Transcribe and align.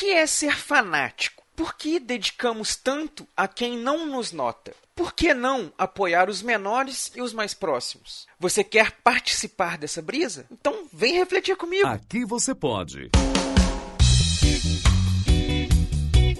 que 0.00 0.12
é 0.12 0.26
ser 0.26 0.56
fanático? 0.56 1.42
Por 1.54 1.74
que 1.74 2.00
dedicamos 2.00 2.74
tanto 2.74 3.28
a 3.36 3.46
quem 3.46 3.76
não 3.76 4.06
nos 4.06 4.32
nota? 4.32 4.72
Por 4.96 5.12
que 5.12 5.34
não 5.34 5.70
apoiar 5.76 6.30
os 6.30 6.40
menores 6.40 7.12
e 7.14 7.20
os 7.20 7.34
mais 7.34 7.52
próximos? 7.52 8.26
Você 8.38 8.64
quer 8.64 8.92
participar 9.04 9.76
dessa 9.76 10.00
brisa? 10.00 10.46
Então 10.50 10.86
vem 10.90 11.18
refletir 11.18 11.54
comigo. 11.54 11.86
Aqui 11.86 12.24
você 12.24 12.54
pode. 12.54 13.10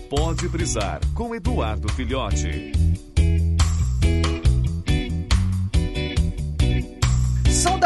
Pode 0.08 0.48
brisar 0.48 0.98
com 1.14 1.34
Eduardo 1.34 1.92
Filhote. 1.92 2.72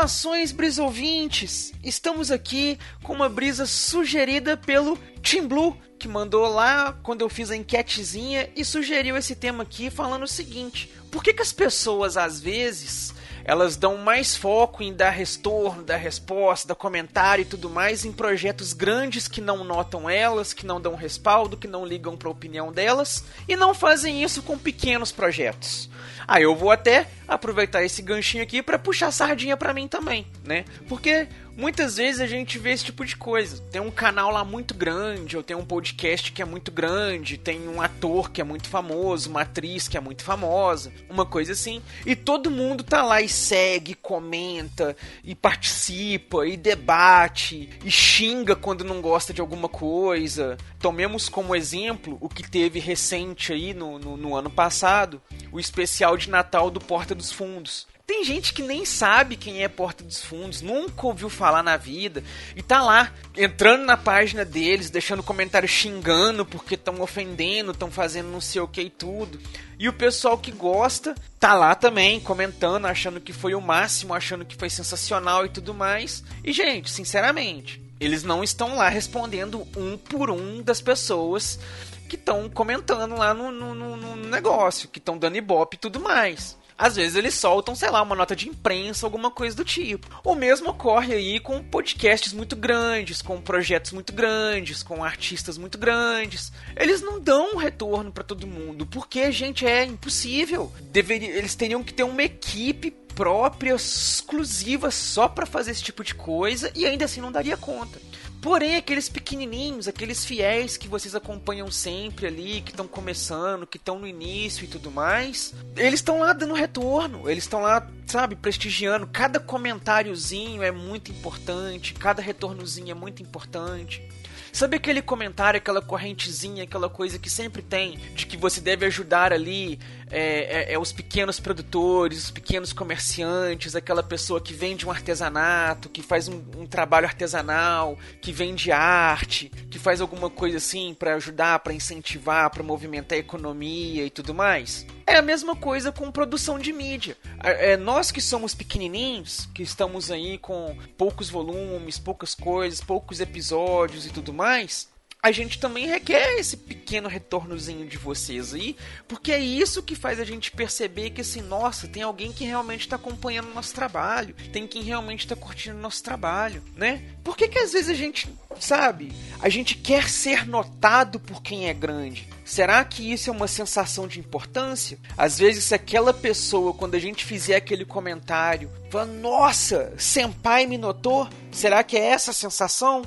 Saudações, 0.05 0.53
brisouvintes! 0.53 1.73
Estamos 1.83 2.31
aqui 2.31 2.79
com 3.03 3.15
uma 3.15 3.27
brisa 3.27 3.65
sugerida 3.65 4.55
pelo 4.55 4.99
Tim 5.23 5.47
Blue, 5.47 5.75
que 5.99 6.07
mandou 6.07 6.47
lá 6.47 6.93
quando 7.03 7.23
eu 7.23 7.29
fiz 7.31 7.51
a 7.51 7.57
enquetezinha 7.57 8.51
e 8.55 8.67
sugeriu 8.67 9.17
esse 9.17 9.35
tema 9.35 9.63
aqui 9.63 9.89
falando 9.89 10.25
o 10.25 10.29
seguinte: 10.29 10.93
por 11.11 11.23
que, 11.23 11.33
que 11.33 11.41
as 11.41 11.53
pessoas 11.53 12.19
às 12.19 12.39
vezes 12.39 13.15
elas 13.45 13.77
dão 13.77 13.97
mais 13.97 14.35
foco 14.37 14.83
em 14.83 14.93
dar 14.93 15.11
retorno, 15.11 15.83
dar 15.83 15.97
resposta, 15.97 16.69
dar 16.69 16.75
comentário 16.75 17.43
e 17.43 17.47
tudo 17.47 17.71
mais 17.71 18.05
em 18.05 18.13
projetos 18.13 18.73
grandes 18.73 19.29
que 19.29 19.41
não 19.41 19.65
notam 19.65 20.09
elas, 20.09 20.53
que 20.53 20.67
não 20.67 20.81
dão 20.81 20.95
respaldo, 20.95 21.57
que 21.57 21.69
não 21.69 21.85
ligam 21.85 22.17
para 22.17 22.29
a 22.29 22.33
opinião 22.33 22.73
delas 22.73 23.25
e 23.49 23.55
não 23.55 23.75
fazem 23.75 24.23
isso 24.23 24.43
com 24.43 24.59
pequenos 24.59 25.13
projetos. 25.13 25.91
Aí 26.27 26.43
eu 26.43 26.57
vou 26.57 26.71
até 26.71 27.07
aproveitar 27.27 27.85
esse 27.85 28.03
ganchinho 28.03 28.43
aqui 28.43 28.63
para 28.63 28.79
puxar 28.79 29.11
sardinha 29.11 29.57
para 29.57 29.73
mim 29.73 29.89
também, 29.89 30.27
né? 30.45 30.65
Porque 30.89 31.27
muitas 31.57 31.97
vezes 31.97 32.21
a 32.21 32.27
gente 32.27 32.59
vê 32.59 32.73
esse 32.73 32.85
tipo 32.85 33.05
de 33.05 33.17
coisa. 33.17 33.63
Tem 33.71 33.81
um 33.81 33.91
canal 33.91 34.31
lá 34.31 34.45
muito 34.45 34.75
grande, 34.75 35.37
ou 35.37 35.43
tem 35.43 35.57
um 35.57 35.65
podcast 35.65 36.33
que 36.33 36.43
é 36.43 36.45
muito 36.45 36.71
grande, 36.71 37.39
tem 37.39 37.69
um 37.69 37.81
ator 37.81 38.31
que 38.31 38.41
é 38.41 38.45
muito 38.45 38.69
famoso, 38.69 39.31
uma 39.31 39.43
atriz 39.43 39.89
que 39.89 39.97
é 39.97 40.01
muito 40.01 40.23
famosa, 40.23 40.93
uma 41.09 41.25
coisa 41.25 41.53
assim. 41.53 41.83
E 42.05 42.15
todo 42.15 42.51
mundo 42.51 42.85
tá 42.85 43.03
lá 43.03 43.23
e 43.23 43.29
segue, 43.29 43.95
comenta, 43.95 44.97
e 45.23 45.35
participa, 45.35 46.47
e 46.47 46.57
debate, 46.57 47.71
e 47.85 47.91
xinga 47.91 48.57
quando 48.57 48.85
não 48.85 49.01
gosta 49.01 49.33
de 49.33 49.41
alguma 49.41 49.69
coisa. 49.69 50.57
Tomemos 50.79 51.29
como 51.29 51.55
exemplo 51.55 52.19
o 52.21 52.29
que 52.29 52.49
teve 52.49 52.79
recente 52.79 53.53
aí 53.53 53.73
no, 53.73 53.99
no, 53.99 54.17
no 54.17 54.37
ano 54.37 54.51
passado, 54.51 55.21
o 55.55 55.61
especial 55.61 56.17
de 56.17 56.29
Natal 56.29 56.69
do 56.69 56.81
Porta 56.81 57.15
dos 57.15 57.31
Fundos. 57.31 57.87
Tem 58.05 58.25
gente 58.25 58.53
que 58.53 58.61
nem 58.61 58.85
sabe 58.85 59.37
quem 59.37 59.63
é 59.63 59.69
Porta 59.69 60.03
dos 60.03 60.23
Fundos, 60.23 60.61
nunca 60.61 61.07
ouviu 61.07 61.31
falar 61.31 61.63
na 61.63 61.77
vida, 61.77 62.25
e 62.57 62.63
tá 62.63 62.83
lá, 62.83 63.13
entrando 63.37 63.85
na 63.85 63.97
página 63.97 64.45
deles, 64.45 64.91
deixando 64.91 65.23
comentário 65.23 65.69
xingando 65.69 66.45
porque 66.45 66.75
estão 66.75 67.01
ofendendo, 67.01 67.71
estão 67.71 67.89
fazendo 67.91 68.29
não 68.29 68.41
sei 68.41 68.61
o 68.61 68.69
que 68.69 68.83
e 68.83 68.91
tudo. 68.91 69.41
E 69.79 69.89
o 69.89 69.93
pessoal 69.93 70.37
que 70.37 70.51
gosta 70.51 71.15
tá 71.39 71.55
lá 71.55 71.75
também, 71.77 72.19
comentando, 72.19 72.87
achando 72.87 73.21
que 73.21 73.33
foi 73.33 73.55
o 73.55 73.61
máximo, 73.61 74.13
achando 74.13 74.45
que 74.45 74.57
foi 74.57 74.69
sensacional 74.69 75.47
e 75.47 75.51
tudo 75.51 75.73
mais. 75.73 76.25
E, 76.43 76.53
gente, 76.53 76.91
sinceramente, 76.91 77.81
eles 78.01 78.25
não 78.25 78.43
estão 78.43 78.75
lá 78.75 78.89
respondendo 78.89 79.67
um 79.77 79.97
por 79.97 80.31
um 80.31 80.61
das 80.63 80.81
pessoas 80.81 81.61
que 82.05 82.17
estão 82.17 82.49
comentando 82.49 83.17
lá 83.17 83.35
no, 83.35 83.51
no, 83.51 83.75
no, 83.75 84.17
negócio, 84.17 84.89
que 84.89 84.99
estão 84.99 85.19
dando 85.19 85.37
ibope 85.37 85.77
e 85.77 85.81
tudo 85.81 86.01
mais. 86.01 86.57
Às 86.77 86.97
vezes 86.97 87.15
eles 87.15 87.35
soltam, 87.35 87.75
sei 87.75 87.89
lá, 87.89 88.03
uma 88.03 88.17
nota 88.17 88.35
de 88.35 88.49
imprensa, 88.49 89.07
alguma 89.07 89.31
coisa 89.31 89.57
do 89.57 89.65
tipo. 89.65 90.09
O 90.25 90.35
mesmo 90.35 90.71
ocorre 90.71 91.15
aí 91.15 91.39
com 91.39 91.63
podcasts 91.63 92.33
muito 92.33 92.57
grandes, 92.57 93.23
com 93.23 93.41
projetos 93.41 93.93
muito 93.93 94.13
grandes, 94.13 94.83
com 94.83 95.05
artistas 95.05 95.57
muito 95.57 95.79
grandes. 95.79 96.53
Eles 96.77 97.01
não 97.01 97.21
dão 97.21 97.55
um 97.55 97.57
retorno 97.57 98.11
para 98.11 98.25
todo 98.25 98.47
mundo, 98.47 98.87
porque, 98.87 99.31
gente, 99.31 99.65
é 99.65 99.85
impossível. 99.85 100.73
Deveria, 100.91 101.31
eles 101.31 101.55
teriam 101.55 101.85
que 101.85 101.95
ter 101.95 102.03
uma 102.03 102.25
equipe 102.25 102.91
própria, 102.91 103.75
exclusiva, 103.75 104.91
só 104.91 105.29
para 105.29 105.47
fazer 105.47 105.71
esse 105.71 105.83
tipo 105.83 106.03
de 106.03 106.17
coisa, 106.17 106.73
e 106.75 106.85
ainda 106.85 107.05
assim 107.05 107.21
não 107.21 107.31
daria 107.31 107.57
conta. 107.57 108.01
Porém, 108.45 108.77
aqueles 108.77 109.09
pequenininhos, 109.09 109.89
aqueles 109.89 110.23
fiéis 110.23 110.77
que 110.77 110.87
vocês 110.87 111.15
acompanham 111.15 111.71
sempre 111.71 112.27
ali, 112.27 112.61
que 112.61 112.73
estão 112.73 112.87
começando, 112.87 113.67
que 113.67 113.79
estão 113.79 113.99
no 113.99 114.07
início 114.07 114.67
e 114.67 114.69
tudo 114.69 114.91
mais, 114.91 115.55
eles 115.75 116.01
estão 116.01 116.19
lá 116.19 116.35
dando 116.35 116.53
retorno, 116.53 117.27
eles 117.31 117.45
estão 117.45 117.63
lá, 117.63 117.91
sabe, 118.07 118.37
prestigiando. 118.37 119.07
Cada 119.07 119.41
comentáriozinho 119.41 120.63
é 120.63 120.71
muito 120.71 121.11
importante, 121.11 121.95
cada 121.95 122.21
retornozinho 122.21 122.91
é 122.91 122.95
muito 122.95 123.23
importante. 123.23 124.07
Sabe 124.53 124.77
aquele 124.77 125.01
comentário, 125.01 125.57
aquela 125.57 125.81
correntezinha, 125.81 126.65
aquela 126.65 126.91
coisa 126.91 127.19
que 127.19 127.31
sempre 127.31 127.63
tem, 127.63 127.99
de 128.15 128.27
que 128.27 128.37
você 128.37 128.61
deve 128.61 128.85
ajudar 128.85 129.33
ali 129.33 129.81
é, 130.11 130.71
é, 130.71 130.73
é, 130.75 130.79
os 130.79 130.93
pequenos 130.93 131.41
produtores, 131.41 132.25
os 132.25 132.31
pequenos 132.31 132.73
comerciantes, 132.73 133.75
aquela 133.75 134.03
pessoa 134.03 134.41
que 134.41 134.53
vende 134.53 134.87
um 134.87 134.91
artesanato, 134.91 135.89
que 135.89 136.03
faz 136.03 136.29
um, 136.29 136.43
um 136.57 136.67
trabalho 136.67 137.07
artesanal, 137.07 137.99
que 138.21 138.33
vende 138.33 138.71
arte, 138.73 139.51
que 139.71 139.79
faz 139.79 140.01
alguma 140.01 140.31
coisa 140.31 140.59
assim 140.59 140.95
para 140.95 141.15
ajudar, 141.15 141.59
para 141.61 141.73
incentivar, 141.73 142.51
para 142.51 142.63
movimentar 142.63 143.17
a 143.17 143.21
economia 143.21 144.05
e 144.05 144.11
tudo 144.11 144.35
mais? 144.35 144.87
É 145.07 145.17
a 145.17 145.23
mesma 145.23 145.55
coisa 145.55 145.93
com 145.93 146.11
produção 146.11 146.59
de 146.59 146.73
mídia. 146.73 147.17
É, 147.43 147.77
nós 147.77 148.11
que 148.11 148.21
somos 148.21 148.55
pequenininhos, 148.55 149.47
que 149.55 149.63
estamos 149.63 150.11
aí 150.11 150.39
com 150.39 150.77
poucos 150.97 151.29
volumes, 151.29 151.99
poucas 151.99 152.35
coisas, 152.35 152.81
poucos 152.81 153.21
episódios 153.21 154.07
e 154.07 154.11
tudo 154.11 154.33
mais, 154.33 154.89
a 155.25 155.33
gente 155.33 155.59
também 155.59 155.87
requer 155.87 156.39
esse 156.39 156.55
pequeno 156.55 157.09
retornozinho 157.09 157.87
de 157.87 157.97
vocês 157.97 158.53
aí, 158.53 158.77
porque 159.09 159.33
é 159.33 159.41
isso 159.41 159.83
que 159.83 159.95
faz 159.95 160.21
a 160.21 160.25
gente 160.25 160.51
perceber 160.51 161.09
que 161.09 161.23
assim, 161.23 161.41
nossa, 161.41 161.89
tem 161.89 162.03
alguém 162.03 162.31
que 162.31 162.45
realmente 162.45 162.83
está 162.83 162.97
acompanhando 162.97 163.51
o 163.51 163.55
nosso 163.55 163.75
trabalho, 163.75 164.37
tem 164.53 164.67
quem 164.67 164.83
realmente 164.83 165.21
está 165.21 165.35
curtindo 165.35 165.79
o 165.79 165.81
nosso 165.81 166.03
trabalho, 166.03 166.63
né? 166.77 167.03
Por 167.25 167.39
que 167.39 167.49
que 167.49 167.59
às 167.59 167.73
vezes 167.73 167.89
a 167.89 167.95
gente, 167.95 168.29
sabe, 168.61 169.13
a 169.41 169.49
gente 169.49 169.77
quer 169.77 170.11
ser 170.11 170.47
notado 170.47 171.19
por 171.19 171.41
quem 171.41 171.71
é 171.71 171.73
grande? 171.73 172.29
Será 172.45 172.85
que 172.85 173.11
isso 173.11 173.31
é 173.31 173.33
uma 173.33 173.49
sensação 173.49 174.07
de 174.07 174.21
importância? 174.21 174.99
Às 175.17 175.39
vezes, 175.39 175.65
se 175.65 175.75
aquela 175.75 176.13
pessoa, 176.13 176.75
quando 176.75 176.97
a 176.97 177.01
gente 177.01 177.25
fizer 177.25 177.57
aquele 177.57 177.87
comentário, 177.87 178.71
fala, 178.91 179.07
nossa, 179.07 179.95
Senpai 179.97 180.67
me 180.67 180.77
notou, 180.77 181.27
será 181.51 181.83
que 181.83 181.97
é 181.97 182.09
essa 182.09 182.33
a 182.33 182.35
sensação? 182.35 183.03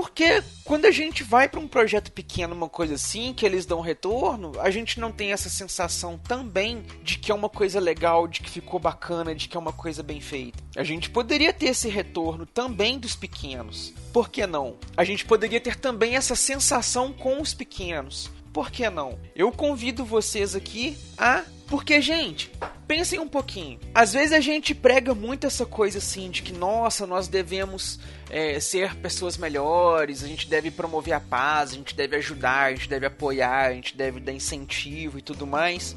Porque 0.00 0.42
quando 0.64 0.86
a 0.86 0.90
gente 0.90 1.22
vai 1.22 1.46
para 1.46 1.60
um 1.60 1.68
projeto 1.68 2.10
pequeno, 2.10 2.54
uma 2.54 2.70
coisa 2.70 2.94
assim, 2.94 3.34
que 3.34 3.44
eles 3.44 3.66
dão 3.66 3.82
retorno, 3.82 4.52
a 4.58 4.70
gente 4.70 4.98
não 4.98 5.12
tem 5.12 5.30
essa 5.30 5.50
sensação 5.50 6.16
também 6.16 6.82
de 7.02 7.18
que 7.18 7.30
é 7.30 7.34
uma 7.34 7.50
coisa 7.50 7.78
legal, 7.78 8.26
de 8.26 8.40
que 8.40 8.48
ficou 8.48 8.80
bacana, 8.80 9.34
de 9.34 9.46
que 9.46 9.58
é 9.58 9.60
uma 9.60 9.74
coisa 9.74 10.02
bem 10.02 10.18
feita. 10.18 10.58
A 10.74 10.82
gente 10.82 11.10
poderia 11.10 11.52
ter 11.52 11.66
esse 11.66 11.86
retorno 11.90 12.46
também 12.46 12.98
dos 12.98 13.14
pequenos. 13.14 13.92
Por 14.10 14.30
que 14.30 14.46
não? 14.46 14.78
A 14.96 15.04
gente 15.04 15.26
poderia 15.26 15.60
ter 15.60 15.76
também 15.76 16.16
essa 16.16 16.34
sensação 16.34 17.12
com 17.12 17.38
os 17.38 17.52
pequenos. 17.52 18.30
Por 18.54 18.70
que 18.70 18.88
não? 18.88 19.18
Eu 19.36 19.52
convido 19.52 20.02
vocês 20.02 20.56
aqui 20.56 20.96
a 21.18 21.44
porque, 21.70 22.00
gente, 22.00 22.50
pensem 22.90 23.20
um 23.20 23.28
pouquinho. 23.28 23.78
Às 23.94 24.14
vezes 24.14 24.32
a 24.32 24.40
gente 24.40 24.74
prega 24.74 25.14
muito 25.14 25.46
essa 25.46 25.64
coisa 25.64 25.98
assim 25.98 26.28
de 26.28 26.42
que, 26.42 26.52
nossa, 26.52 27.06
nós 27.06 27.28
devemos 27.28 28.00
é, 28.28 28.58
ser 28.58 28.96
pessoas 28.96 29.36
melhores, 29.36 30.24
a 30.24 30.26
gente 30.26 30.48
deve 30.48 30.72
promover 30.72 31.14
a 31.14 31.20
paz, 31.20 31.70
a 31.70 31.74
gente 31.74 31.94
deve 31.94 32.16
ajudar, 32.16 32.64
a 32.64 32.74
gente 32.74 32.88
deve 32.88 33.06
apoiar, 33.06 33.68
a 33.68 33.72
gente 33.74 33.96
deve 33.96 34.18
dar 34.18 34.32
incentivo 34.32 35.20
e 35.20 35.22
tudo 35.22 35.46
mais. 35.46 35.96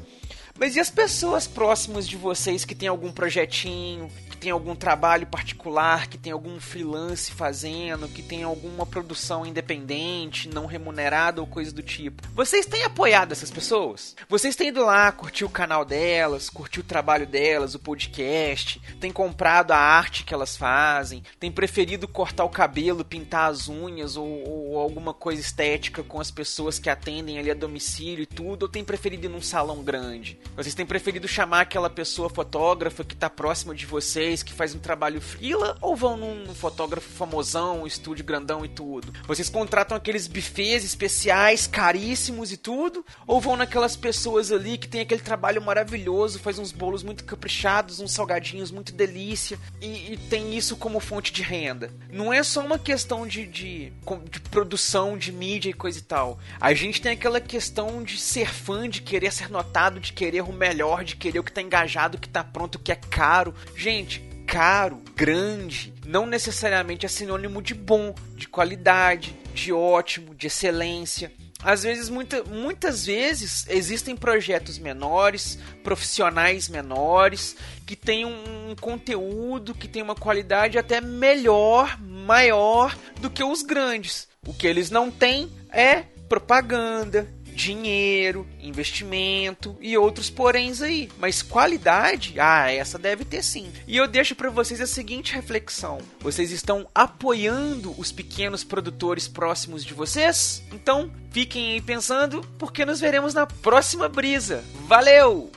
Mas 0.58 0.76
e 0.76 0.80
as 0.80 0.88
pessoas 0.88 1.46
próximas 1.46 2.06
de 2.06 2.16
vocês 2.16 2.64
que 2.64 2.74
tem 2.74 2.88
algum 2.88 3.10
projetinho, 3.10 4.08
tem 4.44 4.50
algum 4.50 4.76
trabalho 4.76 5.26
particular, 5.26 6.06
que 6.06 6.18
tem 6.18 6.30
algum 6.30 6.60
freelance 6.60 7.32
fazendo, 7.32 8.06
que 8.06 8.22
tem 8.22 8.42
alguma 8.42 8.84
produção 8.84 9.46
independente, 9.46 10.50
não 10.50 10.66
remunerada 10.66 11.40
ou 11.40 11.46
coisa 11.46 11.72
do 11.72 11.82
tipo. 11.82 12.22
Vocês 12.34 12.66
têm 12.66 12.84
apoiado 12.84 13.32
essas 13.32 13.50
pessoas? 13.50 14.14
Vocês 14.28 14.54
têm 14.54 14.68
ido 14.68 14.84
lá 14.84 15.10
curtir 15.10 15.46
o 15.46 15.48
canal 15.48 15.82
delas, 15.82 16.50
curtir 16.50 16.80
o 16.80 16.84
trabalho 16.84 17.26
delas, 17.26 17.74
o 17.74 17.78
podcast, 17.78 18.78
têm 19.00 19.10
comprado 19.10 19.72
a 19.72 19.78
arte 19.78 20.24
que 20.24 20.34
elas 20.34 20.58
fazem, 20.58 21.22
têm 21.40 21.50
preferido 21.50 22.06
cortar 22.06 22.44
o 22.44 22.50
cabelo, 22.50 23.02
pintar 23.02 23.50
as 23.50 23.66
unhas 23.66 24.14
ou, 24.14 24.26
ou 24.26 24.78
alguma 24.78 25.14
coisa 25.14 25.40
estética 25.40 26.02
com 26.02 26.20
as 26.20 26.30
pessoas 26.30 26.78
que 26.78 26.90
atendem 26.90 27.38
ali 27.38 27.50
a 27.50 27.54
domicílio 27.54 28.24
e 28.24 28.26
tudo, 28.26 28.64
ou 28.64 28.68
têm 28.68 28.84
preferido 28.84 29.24
ir 29.24 29.30
num 29.30 29.40
salão 29.40 29.82
grande? 29.82 30.38
Vocês 30.56 30.74
têm 30.74 30.86
preferido 30.86 31.26
chamar 31.26 31.62
aquela 31.62 31.90
pessoa 31.90 32.30
fotógrafa 32.30 33.02
que 33.02 33.16
tá 33.16 33.28
próxima 33.28 33.74
de 33.74 33.86
vocês, 33.86 34.42
que 34.42 34.52
faz 34.52 34.74
um 34.74 34.78
trabalho 34.78 35.20
frila, 35.20 35.76
ou 35.80 35.96
vão 35.96 36.16
num 36.16 36.54
fotógrafo 36.54 37.08
famosão, 37.08 37.82
um 37.82 37.86
estúdio 37.86 38.24
grandão 38.24 38.64
e 38.64 38.68
tudo? 38.68 39.12
Vocês 39.26 39.48
contratam 39.48 39.96
aqueles 39.96 40.26
buffets 40.26 40.84
especiais, 40.84 41.66
caríssimos 41.66 42.52
e 42.52 42.56
tudo, 42.56 43.04
ou 43.26 43.40
vão 43.40 43.56
naquelas 43.56 43.96
pessoas 43.96 44.52
ali 44.52 44.78
que 44.78 44.88
tem 44.88 45.00
aquele 45.00 45.22
trabalho 45.22 45.60
maravilhoso, 45.60 46.38
faz 46.38 46.58
uns 46.58 46.72
bolos 46.72 47.02
muito 47.02 47.24
caprichados, 47.24 48.00
uns 48.00 48.12
salgadinhos 48.12 48.70
muito 48.70 48.92
delícia 48.92 49.58
e, 49.80 50.12
e 50.12 50.16
tem 50.16 50.56
isso 50.56 50.76
como 50.76 51.00
fonte 51.00 51.32
de 51.32 51.42
renda? 51.42 51.90
Não 52.10 52.32
é 52.32 52.42
só 52.42 52.64
uma 52.64 52.78
questão 52.78 53.26
de, 53.26 53.46
de, 53.46 53.92
de 54.30 54.40
produção 54.50 55.18
de 55.18 55.32
mídia 55.32 55.70
e 55.70 55.74
coisa 55.74 55.98
e 55.98 56.02
tal. 56.02 56.38
A 56.60 56.72
gente 56.74 57.00
tem 57.00 57.12
aquela 57.12 57.40
questão 57.40 58.02
de 58.02 58.18
ser 58.18 58.52
fã, 58.52 58.88
de 58.88 59.02
querer 59.02 59.32
ser 59.32 59.50
notado, 59.50 60.00
de 60.00 60.12
querer 60.34 60.42
o 60.42 60.52
melhor, 60.52 61.04
de 61.04 61.14
querer 61.14 61.38
o 61.38 61.44
que 61.44 61.52
tá 61.52 61.62
engajado, 61.62 62.16
o 62.16 62.20
que 62.20 62.28
tá 62.28 62.42
pronto, 62.42 62.74
o 62.74 62.78
que 62.78 62.90
é 62.90 62.96
caro. 62.96 63.54
Gente, 63.76 64.20
caro, 64.46 65.00
grande, 65.14 65.94
não 66.04 66.26
necessariamente 66.26 67.06
é 67.06 67.08
sinônimo 67.08 67.62
de 67.62 67.72
bom, 67.72 68.14
de 68.34 68.48
qualidade, 68.48 69.36
de 69.54 69.72
ótimo, 69.72 70.34
de 70.34 70.48
excelência. 70.48 71.32
Às 71.62 71.84
vezes, 71.84 72.08
muita, 72.08 72.42
muitas 72.42 73.06
vezes, 73.06 73.64
existem 73.68 74.16
projetos 74.16 74.78
menores, 74.78 75.58
profissionais 75.82 76.68
menores, 76.68 77.56
que 77.86 77.94
têm 77.94 78.26
um, 78.26 78.70
um 78.70 78.74
conteúdo, 78.74 79.72
que 79.72 79.88
tem 79.88 80.02
uma 80.02 80.16
qualidade 80.16 80.76
até 80.76 81.00
melhor, 81.00 81.98
maior 82.00 82.94
do 83.20 83.30
que 83.30 83.42
os 83.42 83.62
grandes. 83.62 84.28
O 84.46 84.52
que 84.52 84.66
eles 84.66 84.90
não 84.90 85.10
têm 85.10 85.50
é 85.70 86.02
propaganda, 86.28 87.28
dinheiro, 87.54 88.46
investimento 88.60 89.76
e 89.80 89.96
outros 89.96 90.28
poréns 90.28 90.82
aí. 90.82 91.08
Mas 91.18 91.42
qualidade, 91.42 92.38
ah, 92.38 92.70
essa 92.70 92.98
deve 92.98 93.24
ter 93.24 93.42
sim. 93.42 93.72
E 93.86 93.96
eu 93.96 94.08
deixo 94.08 94.34
para 94.34 94.50
vocês 94.50 94.80
a 94.80 94.86
seguinte 94.86 95.34
reflexão: 95.34 95.98
vocês 96.20 96.50
estão 96.50 96.88
apoiando 96.94 97.94
os 97.98 98.10
pequenos 98.10 98.64
produtores 98.64 99.28
próximos 99.28 99.84
de 99.84 99.94
vocês? 99.94 100.62
Então, 100.72 101.10
fiquem 101.30 101.72
aí 101.72 101.80
pensando, 101.80 102.42
porque 102.58 102.84
nos 102.84 103.00
veremos 103.00 103.34
na 103.34 103.46
próxima 103.46 104.08
brisa. 104.08 104.64
Valeu! 104.86 105.50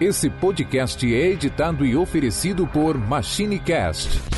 Esse 0.00 0.28
podcast 0.28 1.06
é 1.14 1.28
editado 1.28 1.86
e 1.86 1.96
oferecido 1.96 2.66
por 2.66 2.98
MachineCast 2.98 4.33